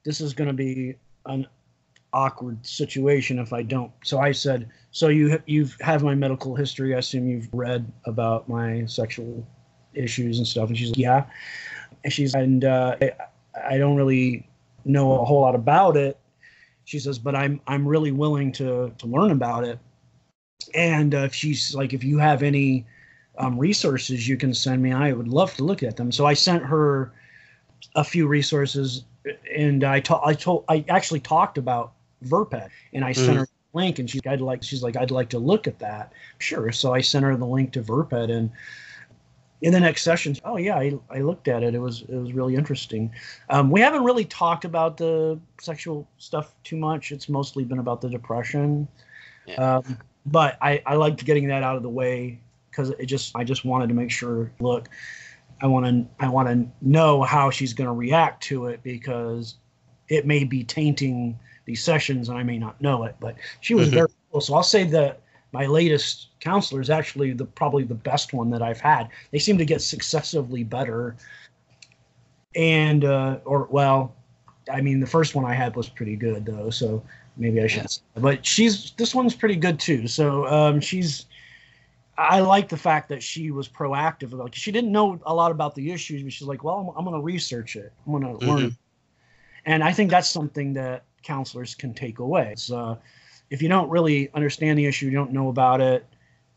[0.04, 0.94] this is going to be
[1.26, 1.46] an
[2.12, 6.94] awkward situation if i don't so i said so you you have my medical history
[6.94, 9.46] i assume you've read about my sexual
[9.94, 11.24] issues and stuff and she's like yeah
[12.04, 13.12] and she's and uh, I,
[13.70, 14.48] I don't really
[14.84, 16.18] know a whole lot about it.
[16.84, 19.78] She says, but I'm I'm really willing to to learn about it.
[20.74, 22.86] And uh, she's like, if you have any
[23.38, 26.10] um, resources you can send me, I would love to look at them.
[26.12, 27.12] So I sent her
[27.94, 29.04] a few resources,
[29.54, 31.92] and I told I told I actually talked about
[32.24, 33.36] VirPed, and I sent mm.
[33.36, 36.12] her a link, and she's I'd like she's like I'd like to look at that.
[36.38, 36.72] Sure.
[36.72, 38.50] So I sent her the link to VirPed, and
[39.62, 41.74] in the next session, oh yeah, I, I looked at it.
[41.74, 43.12] It was it was really interesting.
[43.50, 47.12] Um, we haven't really talked about the sexual stuff too much.
[47.12, 48.88] It's mostly been about the depression.
[49.46, 49.76] Yeah.
[49.76, 52.40] Um, but I, I liked getting that out of the way
[52.76, 54.52] because it just I just wanted to make sure.
[54.60, 54.88] Look,
[55.60, 59.56] I want to I want to know how she's going to react to it because
[60.08, 63.16] it may be tainting these sessions and I may not know it.
[63.18, 63.96] But she was mm-hmm.
[63.96, 64.40] very cool.
[64.40, 65.20] So I'll say that
[65.52, 69.08] my latest counselor is actually the probably the best one that I've had.
[69.30, 71.16] They seem to get successively better.
[72.54, 74.14] And uh, or well,
[74.72, 77.02] I mean the first one I had was pretty good though, so
[77.36, 77.82] maybe I should.
[77.82, 78.20] Yeah.
[78.22, 80.06] But she's this one's pretty good too.
[80.06, 81.24] So um, she's.
[82.18, 84.32] I like the fact that she was proactive.
[84.32, 87.04] Like she didn't know a lot about the issues, but she's like, "Well, I'm, I'm
[87.04, 87.92] going to research it.
[88.06, 88.48] I'm going to mm-hmm.
[88.48, 88.76] learn."
[89.66, 92.54] And I think that's something that counselors can take away.
[92.72, 92.94] Uh,
[93.50, 96.06] if you don't really understand the issue, you don't know about it,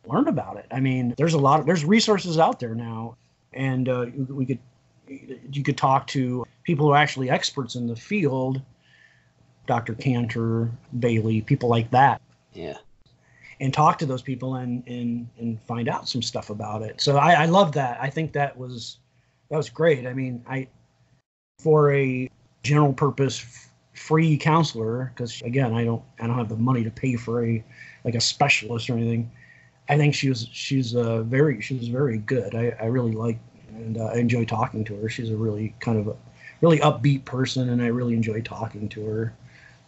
[0.06, 0.66] learn about it.
[0.72, 3.18] I mean, there's a lot of there's resources out there now,
[3.54, 4.60] and uh, we could
[5.08, 8.62] you could talk to people who are actually experts in the field,
[9.66, 9.96] Dr.
[9.96, 12.22] Cantor, Bailey, people like that.
[12.54, 12.78] Yeah.
[13.62, 17.02] And talk to those people and and and find out some stuff about it.
[17.02, 18.00] So I, I love that.
[18.02, 19.00] I think that was
[19.50, 20.08] that was great.
[20.08, 20.68] I mean, I
[21.60, 22.30] for a
[22.64, 27.16] general purpose free counselor because again i don't i don't have the money to pay
[27.16, 27.64] for a
[28.06, 29.30] like a specialist or anything
[29.90, 33.38] i think she was she's uh very she was very good i i really like
[33.74, 36.16] and uh, i enjoy talking to her she's a really kind of a
[36.62, 39.34] really upbeat person and i really enjoy talking to her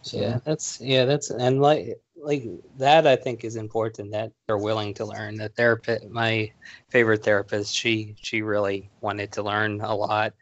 [0.02, 2.44] so yeah that's yeah that's and like like
[2.78, 6.50] that i think is important that they're willing to learn the therapist my
[6.88, 10.32] favorite therapist she she really wanted to learn a lot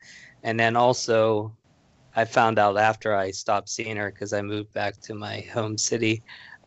[0.42, 1.54] and then also
[2.14, 5.78] I found out after I stopped seeing her because I moved back to my home
[5.78, 6.22] city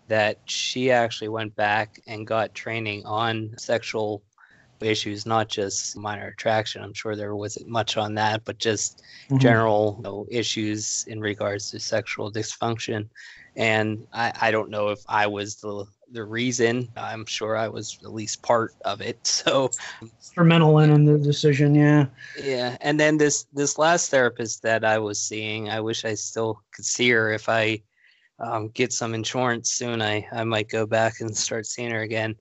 [0.08, 4.23] that she actually went back and got training on sexual
[4.82, 6.84] issues, not just minor attraction.
[6.84, 9.38] I'm sure there wasn't much on that, but just mm-hmm.
[9.38, 13.08] general you know, issues in regards to sexual dysfunction.
[13.56, 16.88] And I, I don't know if I was the the reason.
[16.96, 19.20] I'm sure I was at least part of it.
[19.44, 22.06] So instrumental in the decision, yeah.
[22.42, 26.62] Yeah, and then this this last therapist that I was seeing, I wish I still
[26.74, 27.32] could see her.
[27.32, 27.82] If I
[28.39, 32.36] um, get some insurance soon, I I might go back and start seeing her again.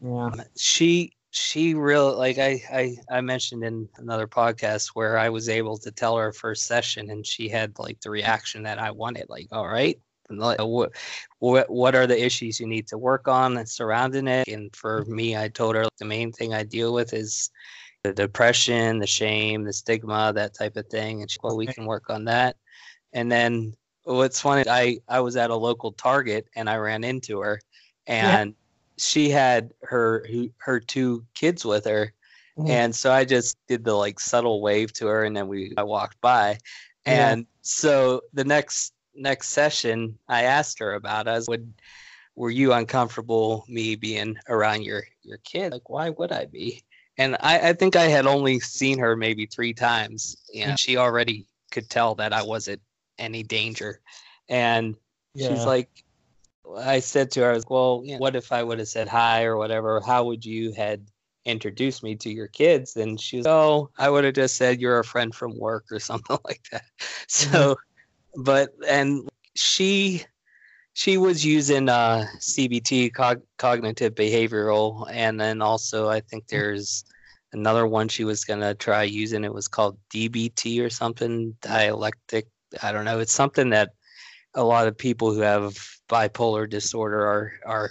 [0.00, 0.26] Yeah.
[0.26, 5.48] Um, she she really like I, I I mentioned in another podcast where I was
[5.48, 9.26] able to tell her first session and she had like the reaction that I wanted.
[9.28, 9.98] Like, all right,
[10.38, 10.92] what,
[11.38, 14.48] what what are the issues you need to work on surrounding it?
[14.48, 17.50] And for me i told her the main thing i deal with is
[18.02, 21.22] the depression the shame the stigma that type of thing.
[21.22, 22.56] And she, well we can work on that.
[23.12, 27.40] And then what's funny i i was at a local target and i ran into
[27.40, 27.60] her.
[28.06, 28.54] And yeah.
[28.96, 30.26] she had her
[30.58, 32.12] her two kids with her.
[32.58, 32.70] Mm-hmm.
[32.70, 35.82] and so i just did the like subtle wave to her and then we i
[35.82, 36.58] walked by.
[37.06, 37.46] And yeah.
[37.62, 41.48] so the next next session, I asked her about us.
[41.48, 41.72] Would
[42.36, 45.72] were you uncomfortable me being around your your kid?
[45.72, 46.82] Like, why would I be?
[47.18, 51.46] And I, I think I had only seen her maybe three times, and she already
[51.70, 52.80] could tell that I wasn't
[53.18, 54.00] any danger.
[54.48, 54.96] And
[55.34, 55.48] yeah.
[55.48, 55.90] she's like,
[56.78, 59.56] I said to her, "Well, you know, what if I would have said hi or
[59.56, 60.00] whatever?
[60.00, 61.06] How would you had
[61.44, 65.00] introduced me to your kids?" And she was, "Oh, I would have just said you're
[65.00, 67.52] a friend from work or something like that." Mm-hmm.
[67.52, 67.76] So
[68.36, 70.24] but and she
[70.92, 77.04] she was using uh, CBT, cog- cognitive behavioral, and then also I think there's
[77.52, 79.44] another one she was gonna try using.
[79.44, 82.46] It was called DBT or something, dialectic.
[82.82, 83.20] I don't know.
[83.20, 83.90] It's something that
[84.54, 87.90] a lot of people who have bipolar disorder are are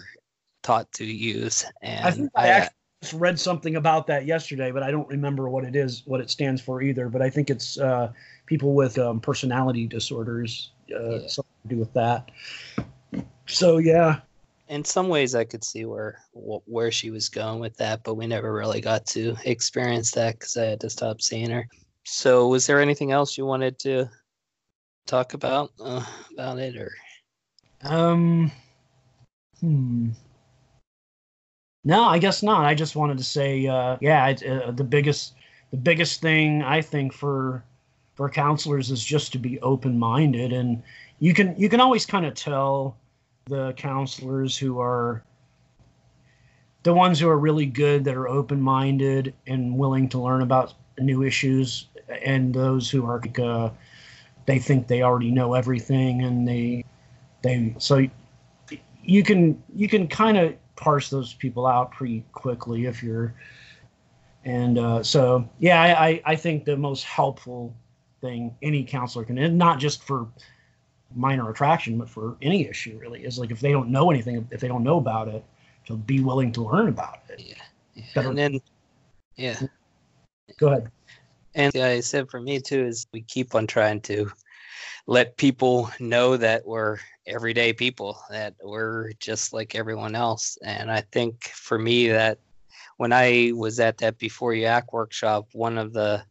[0.63, 1.65] taught to use.
[1.82, 5.08] And I think I, I actually just read something about that yesterday, but I don't
[5.08, 7.10] remember what it is, what it stands for either.
[7.10, 8.12] But I think it's uh,
[8.49, 11.27] people with um, personality disorders, uh, yeah.
[11.27, 12.31] something to do with that.
[13.45, 14.21] So yeah.
[14.67, 18.27] In some ways, I could see where where she was going with that, but we
[18.27, 21.67] never really got to experience that because I had to stop seeing her.
[22.05, 24.07] So, was there anything else you wanted to
[25.07, 26.91] talk about uh, about it, or?
[27.81, 28.51] Um.
[29.59, 30.09] Hmm.
[31.83, 32.65] No, I guess not.
[32.65, 35.33] I just wanted to say, uh, yeah, uh, the biggest
[35.71, 37.63] the biggest thing I think for
[38.19, 40.84] for counselors is just to be open minded, and
[41.19, 42.97] you can you can always kind of tell
[43.45, 45.23] the counselors who are
[46.84, 50.73] the ones who are really good that are open minded and willing to learn about
[50.99, 51.88] new issues,
[52.25, 53.69] and those who are like, uh,
[54.45, 56.84] they think they already know everything and they
[57.41, 58.05] they so
[59.01, 63.34] you can you can kind of parse those people out pretty quickly if you're
[64.43, 67.73] and uh, so yeah I, I think the most helpful
[68.21, 70.27] thing any counselor can and not just for
[71.15, 74.60] minor attraction but for any issue really is like if they don't know anything if
[74.60, 75.43] they don't know about it
[75.86, 78.27] to be willing to learn about it yeah, yeah.
[78.27, 78.60] and then
[79.36, 79.60] yeah
[80.60, 80.91] go ahead
[81.55, 84.32] and yeah, I said for me too is we keep on trying to
[85.08, 90.58] let people know that we're everyday people, that we're just like everyone else.
[90.63, 92.39] And I think for me that
[92.97, 96.23] when I was at that before you act workshop, one of the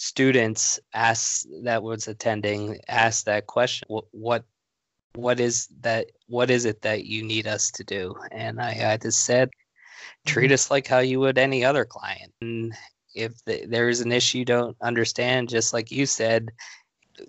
[0.00, 4.44] students asked that was attending asked that question what, what
[5.14, 8.96] what is that what is it that you need us to do and i, I
[8.96, 9.50] just said
[10.26, 10.54] treat mm-hmm.
[10.54, 12.72] us like how you would any other client and
[13.14, 16.50] if the, there is an issue you don't understand just like you said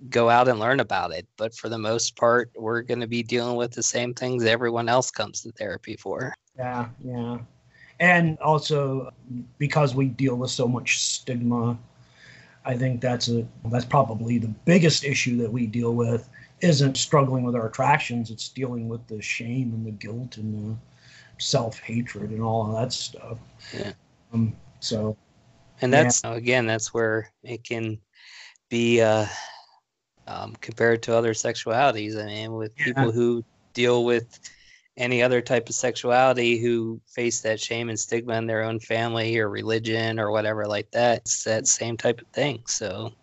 [0.09, 1.27] go out and learn about it.
[1.37, 4.89] But for the most part, we're going to be dealing with the same things everyone
[4.89, 6.33] else comes to therapy for.
[6.57, 7.39] Yeah, yeah.
[7.99, 9.11] And also
[9.57, 11.77] because we deal with so much stigma,
[12.63, 16.29] I think that's a that's probably the biggest issue that we deal with
[16.61, 20.77] isn't struggling with our attractions, it's dealing with the shame and the guilt and the
[21.39, 23.39] self-hatred and all of that stuff.
[23.73, 23.93] Yeah.
[24.31, 25.17] Um, so
[25.81, 26.35] and that's yeah.
[26.35, 27.99] again that's where it can
[28.69, 29.25] be uh
[30.27, 32.21] um, compared to other sexualities.
[32.21, 32.85] I mean, with yeah.
[32.85, 33.43] people who
[33.73, 34.39] deal with
[34.97, 39.37] any other type of sexuality who face that shame and stigma in their own family
[39.37, 42.61] or religion or whatever like that, it's that same type of thing.
[42.67, 43.13] So,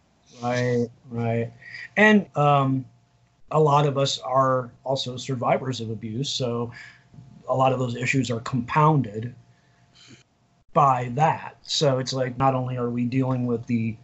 [0.42, 1.52] right, right.
[1.96, 2.84] And um,
[3.50, 6.30] a lot of us are also survivors of abuse.
[6.30, 6.72] So,
[7.48, 9.34] a lot of those issues are compounded
[10.72, 11.56] by that.
[11.62, 13.96] So, it's like not only are we dealing with the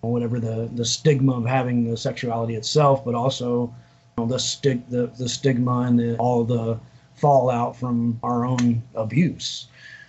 [0.00, 3.72] whatever the, the stigma of having the sexuality itself, but also
[4.16, 6.80] you know, the, stig- the, the stigma and the, all the
[7.22, 9.68] fallout from our own abuse.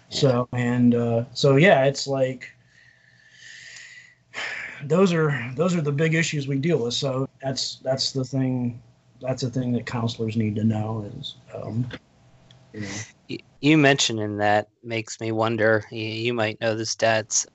[0.10, 2.52] So, and uh, so, yeah, it's like
[4.84, 6.94] those are those are the big issues we deal with.
[6.94, 8.82] So that's that's the thing.
[9.22, 11.36] That's the thing that counselors need to know is.
[11.56, 11.88] Um,
[12.74, 13.38] you, know.
[13.62, 15.84] you mentioning that makes me wonder.
[15.90, 17.48] You, you might know the stats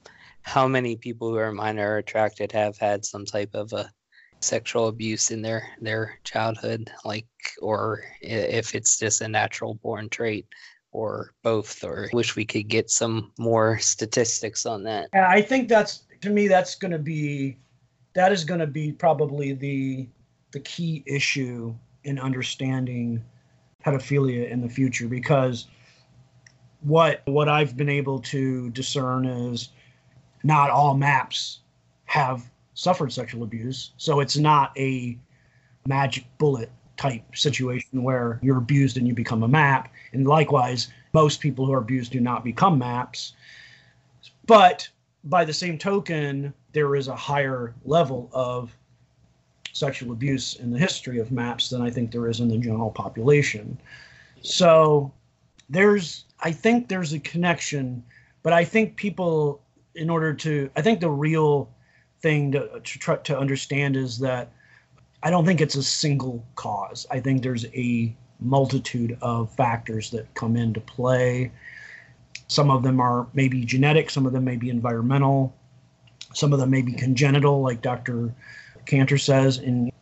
[0.48, 3.90] how many people who are minor attracted have had some type of a
[4.40, 7.26] sexual abuse in their their childhood like
[7.60, 10.46] or if it's just a natural born trait
[10.92, 15.68] or both or wish we could get some more statistics on that yeah, i think
[15.68, 17.56] that's to me that's going to be
[18.14, 20.08] that is going to be probably the
[20.52, 23.22] the key issue in understanding
[23.84, 25.66] pedophilia in the future because
[26.80, 29.70] what what i've been able to discern is
[30.42, 31.60] not all maps
[32.06, 33.92] have suffered sexual abuse.
[33.96, 35.18] So it's not a
[35.86, 39.92] magic bullet type situation where you're abused and you become a map.
[40.12, 43.32] And likewise, most people who are abused do not become maps.
[44.46, 44.88] But
[45.24, 48.76] by the same token, there is a higher level of
[49.72, 52.90] sexual abuse in the history of maps than I think there is in the general
[52.90, 53.78] population.
[54.42, 55.12] So
[55.70, 58.02] there's, I think there's a connection,
[58.42, 59.62] but I think people
[59.98, 61.68] in order to i think the real
[62.20, 64.52] thing to, to try to understand is that
[65.22, 70.32] i don't think it's a single cause i think there's a multitude of factors that
[70.34, 71.50] come into play
[72.46, 75.54] some of them are maybe genetic some of them may be environmental
[76.34, 78.32] some of them may be congenital like dr
[78.86, 79.92] cantor says and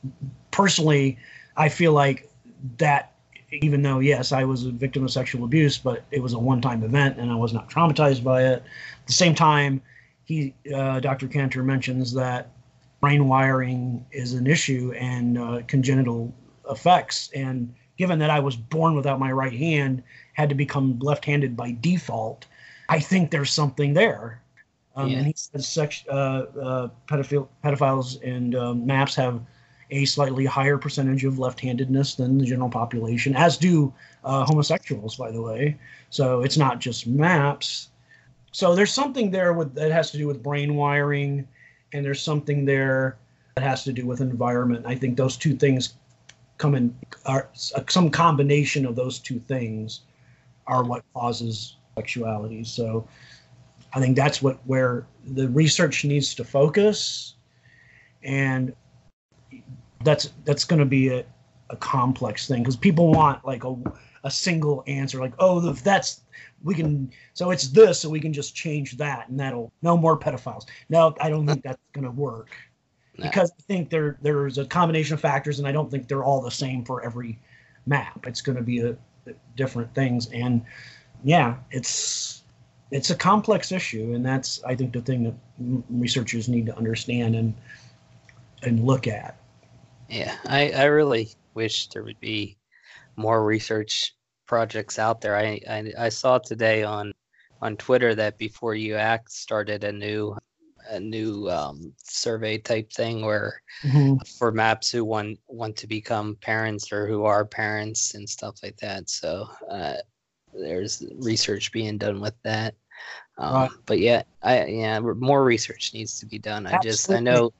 [0.56, 1.18] personally,
[1.58, 2.30] I feel like
[2.78, 3.12] that
[3.52, 6.82] even though yes, I was a victim of sexual abuse, but it was a one-time
[6.82, 8.62] event and I was not traumatized by it.
[9.02, 9.82] At the same time,
[10.24, 11.28] he uh, Dr.
[11.28, 12.50] Cantor mentions that
[13.06, 16.34] brain wiring is an issue and uh, congenital
[16.68, 17.30] effects.
[17.36, 20.02] And given that I was born without my right hand,
[20.32, 22.46] had to become left-handed by default,
[22.88, 24.42] I think there's something there.
[24.96, 25.18] Um, yeah.
[25.18, 29.40] And he says sex, uh, uh, pedophile, pedophiles and um, MAPS have
[29.92, 33.94] a slightly higher percentage of left-handedness than the general population, as do
[34.24, 35.78] uh, homosexuals, by the way.
[36.10, 37.90] So it's not just MAPS.
[38.50, 41.46] So there's something there with that has to do with brain wiring,
[41.96, 43.16] and there's something there
[43.54, 44.84] that has to do with environment.
[44.86, 45.94] I think those two things
[46.58, 46.94] come in
[47.24, 50.00] are uh, some combination of those two things
[50.66, 52.64] are what causes sexuality.
[52.64, 53.08] So
[53.94, 57.34] I think that's what where the research needs to focus,
[58.22, 58.74] and
[60.04, 61.24] that's that's going to be a,
[61.70, 63.74] a complex thing because people want like a,
[64.26, 66.22] a single answer, like oh that's
[66.62, 70.18] we can so it's this so we can just change that and that'll no more
[70.18, 70.66] pedophiles.
[70.88, 72.50] No, I don't think that's going to work
[73.16, 76.42] because I think there there's a combination of factors and I don't think they're all
[76.42, 77.38] the same for every
[77.86, 78.26] map.
[78.26, 80.62] It's going to be a, a different things and
[81.22, 82.42] yeah, it's
[82.90, 85.34] it's a complex issue, and that's I think the thing that
[85.90, 87.54] researchers need to understand and
[88.62, 89.38] and look at.
[90.08, 92.56] Yeah, I I really wish there would be
[93.16, 94.14] more research
[94.46, 95.36] projects out there.
[95.36, 97.12] I I, I saw today on
[97.62, 100.36] on Twitter that Before You Act started a new
[100.88, 104.16] a new um, survey type thing where mm-hmm.
[104.38, 108.76] for maps who want want to become parents or who are parents and stuff like
[108.76, 109.08] that.
[109.10, 109.96] So uh,
[110.54, 112.74] there's research being done with that.
[113.38, 113.70] Um, right.
[113.84, 116.66] But yeah, I yeah, more research needs to be done.
[116.66, 117.52] I just I know,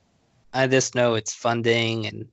[0.53, 2.27] I just know it's funding and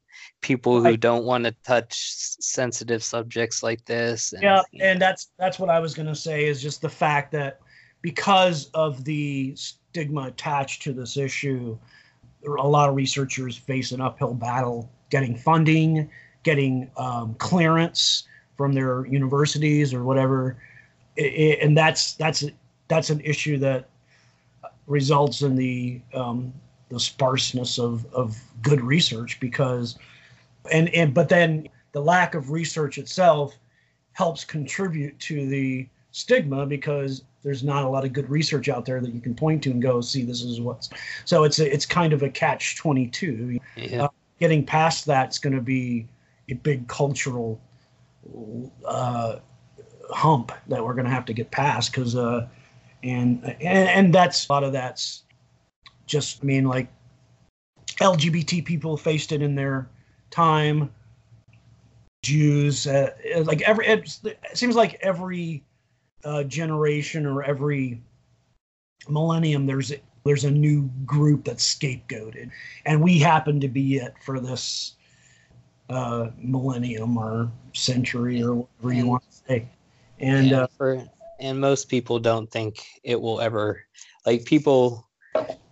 [0.45, 1.95] people who don't want to touch
[2.39, 4.35] sensitive subjects like this.
[4.35, 7.61] And, yeah, and that's that's what I was gonna say is just the fact that
[8.03, 11.79] because of the stigma attached to this issue,
[12.47, 16.11] a lot of researchers face an uphill battle getting funding,
[16.43, 18.25] getting um, clearance
[18.55, 20.59] from their universities or whatever,
[21.17, 22.45] it, and that's that's
[22.89, 23.89] that's an issue that
[24.87, 26.53] results in the um,
[26.91, 29.97] the sparseness of of good research because
[30.71, 33.57] and and but then the lack of research itself
[34.13, 39.01] helps contribute to the stigma because there's not a lot of good research out there
[39.01, 40.89] that you can point to and go see this is what's
[41.25, 44.05] so it's a, it's kind of a catch 22 yeah.
[44.05, 44.09] uh,
[44.39, 46.07] getting past that's going to be
[46.49, 47.61] a big cultural
[48.85, 49.37] uh,
[50.11, 52.47] hump that we're going to have to get past because uh,
[53.03, 55.25] and, and and that's a lot of that's
[56.07, 56.89] just I mean like
[58.01, 59.89] LGBT people faced it in their
[60.35, 60.91] time.
[62.23, 63.11] Jews, uh,
[63.45, 64.19] like every it,
[64.55, 65.63] seems like every
[66.25, 68.01] uh, generation or every
[69.09, 69.93] millennium, there's
[70.25, 72.51] there's a new group that's scapegoated,
[72.87, 74.95] and we happen to be it for this
[75.91, 79.69] uh, millennium or century or whatever you want to say.
[80.19, 81.05] And yeah, uh, for
[81.41, 83.85] and most people don't think it will ever
[84.25, 85.07] like people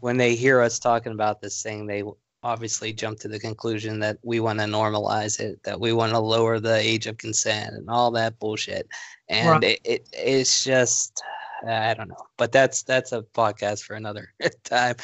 [0.01, 2.03] when they hear us talking about this thing, they
[2.43, 6.19] obviously jump to the conclusion that we want to normalize it, that we want to
[6.19, 8.89] lower the age of consent and all that bullshit.
[9.29, 9.65] And right.
[9.65, 11.23] it, it it's just
[11.67, 14.33] I don't know, but that's that's a podcast for another
[14.65, 14.97] time.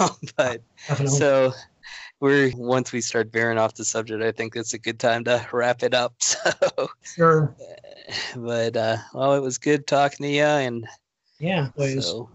[0.00, 0.62] Um, but
[1.06, 1.52] so
[2.20, 5.46] we're once we start veering off the subject, I think it's a good time to
[5.52, 6.14] wrap it up.
[6.22, 7.56] So sure.
[8.36, 10.86] But uh, well, it was good talking to you, and
[11.38, 12.06] yeah, please.
[12.06, 12.30] So,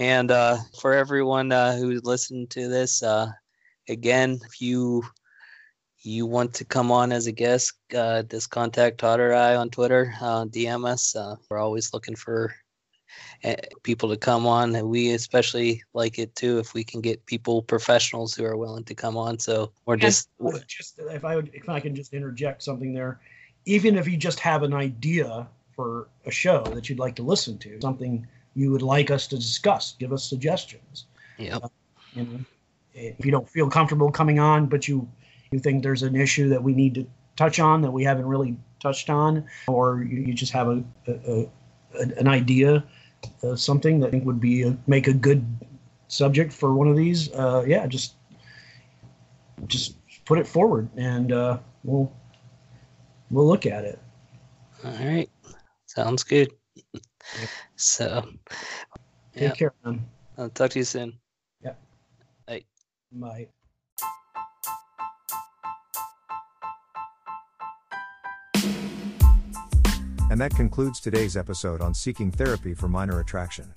[0.00, 3.30] and uh, for everyone uh, who listened to this, uh,
[3.88, 5.04] again, if you
[6.02, 9.68] you want to come on as a guest, uh, just contact Todd or I on
[9.68, 11.14] Twitter, uh, DM us.
[11.14, 12.54] Uh, we're always looking for
[13.42, 17.24] Eh, people to come on and we especially like it too if we can get
[17.24, 20.28] people professionals who are willing to come on so we're just
[20.66, 23.18] just if i would if i can just interject something there
[23.64, 27.56] even if you just have an idea for a show that you'd like to listen
[27.56, 31.06] to something you would like us to discuss give us suggestions
[31.38, 31.68] yeah uh,
[32.14, 32.40] you know
[32.94, 35.08] if you don't feel comfortable coming on but you
[35.52, 38.56] you think there's an issue that we need to touch on that we haven't really
[38.80, 41.50] touched on or you, you just have a, a, a
[42.18, 42.84] an idea
[43.42, 45.44] uh, something that I think would be a, make a good
[46.08, 48.14] subject for one of these, uh, yeah, just
[49.66, 52.12] just put it forward and uh, we'll
[53.30, 53.98] we'll look at it.
[54.84, 55.28] All right,
[55.86, 56.50] sounds good.
[57.40, 57.48] Yep.
[57.76, 58.28] So,
[59.34, 59.50] take yeah.
[59.52, 60.06] care, man.
[60.38, 61.18] I'll talk to you soon.
[61.62, 61.74] Yeah.
[62.46, 62.64] Bye.
[63.12, 63.48] Bye.
[70.30, 73.72] And that concludes today's episode on seeking therapy for minor attraction.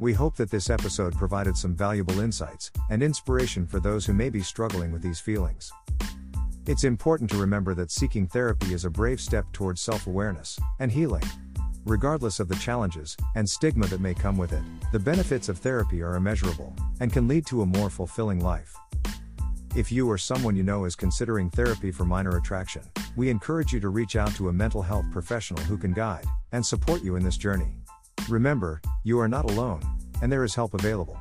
[0.00, 4.28] We hope that this episode provided some valuable insights and inspiration for those who may
[4.28, 5.70] be struggling with these feelings.
[6.66, 10.90] It's important to remember that seeking therapy is a brave step towards self awareness and
[10.90, 11.22] healing.
[11.84, 14.62] Regardless of the challenges and stigma that may come with it,
[14.92, 18.76] the benefits of therapy are immeasurable and can lead to a more fulfilling life.
[19.74, 22.82] If you or someone you know is considering therapy for minor attraction,
[23.16, 26.64] we encourage you to reach out to a mental health professional who can guide and
[26.64, 27.74] support you in this journey.
[28.28, 29.82] Remember, you are not alone,
[30.22, 31.20] and there is help available.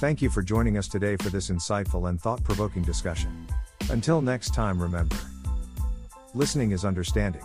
[0.00, 3.46] Thank you for joining us today for this insightful and thought provoking discussion.
[3.90, 5.16] Until next time, remember
[6.34, 7.42] listening is understanding.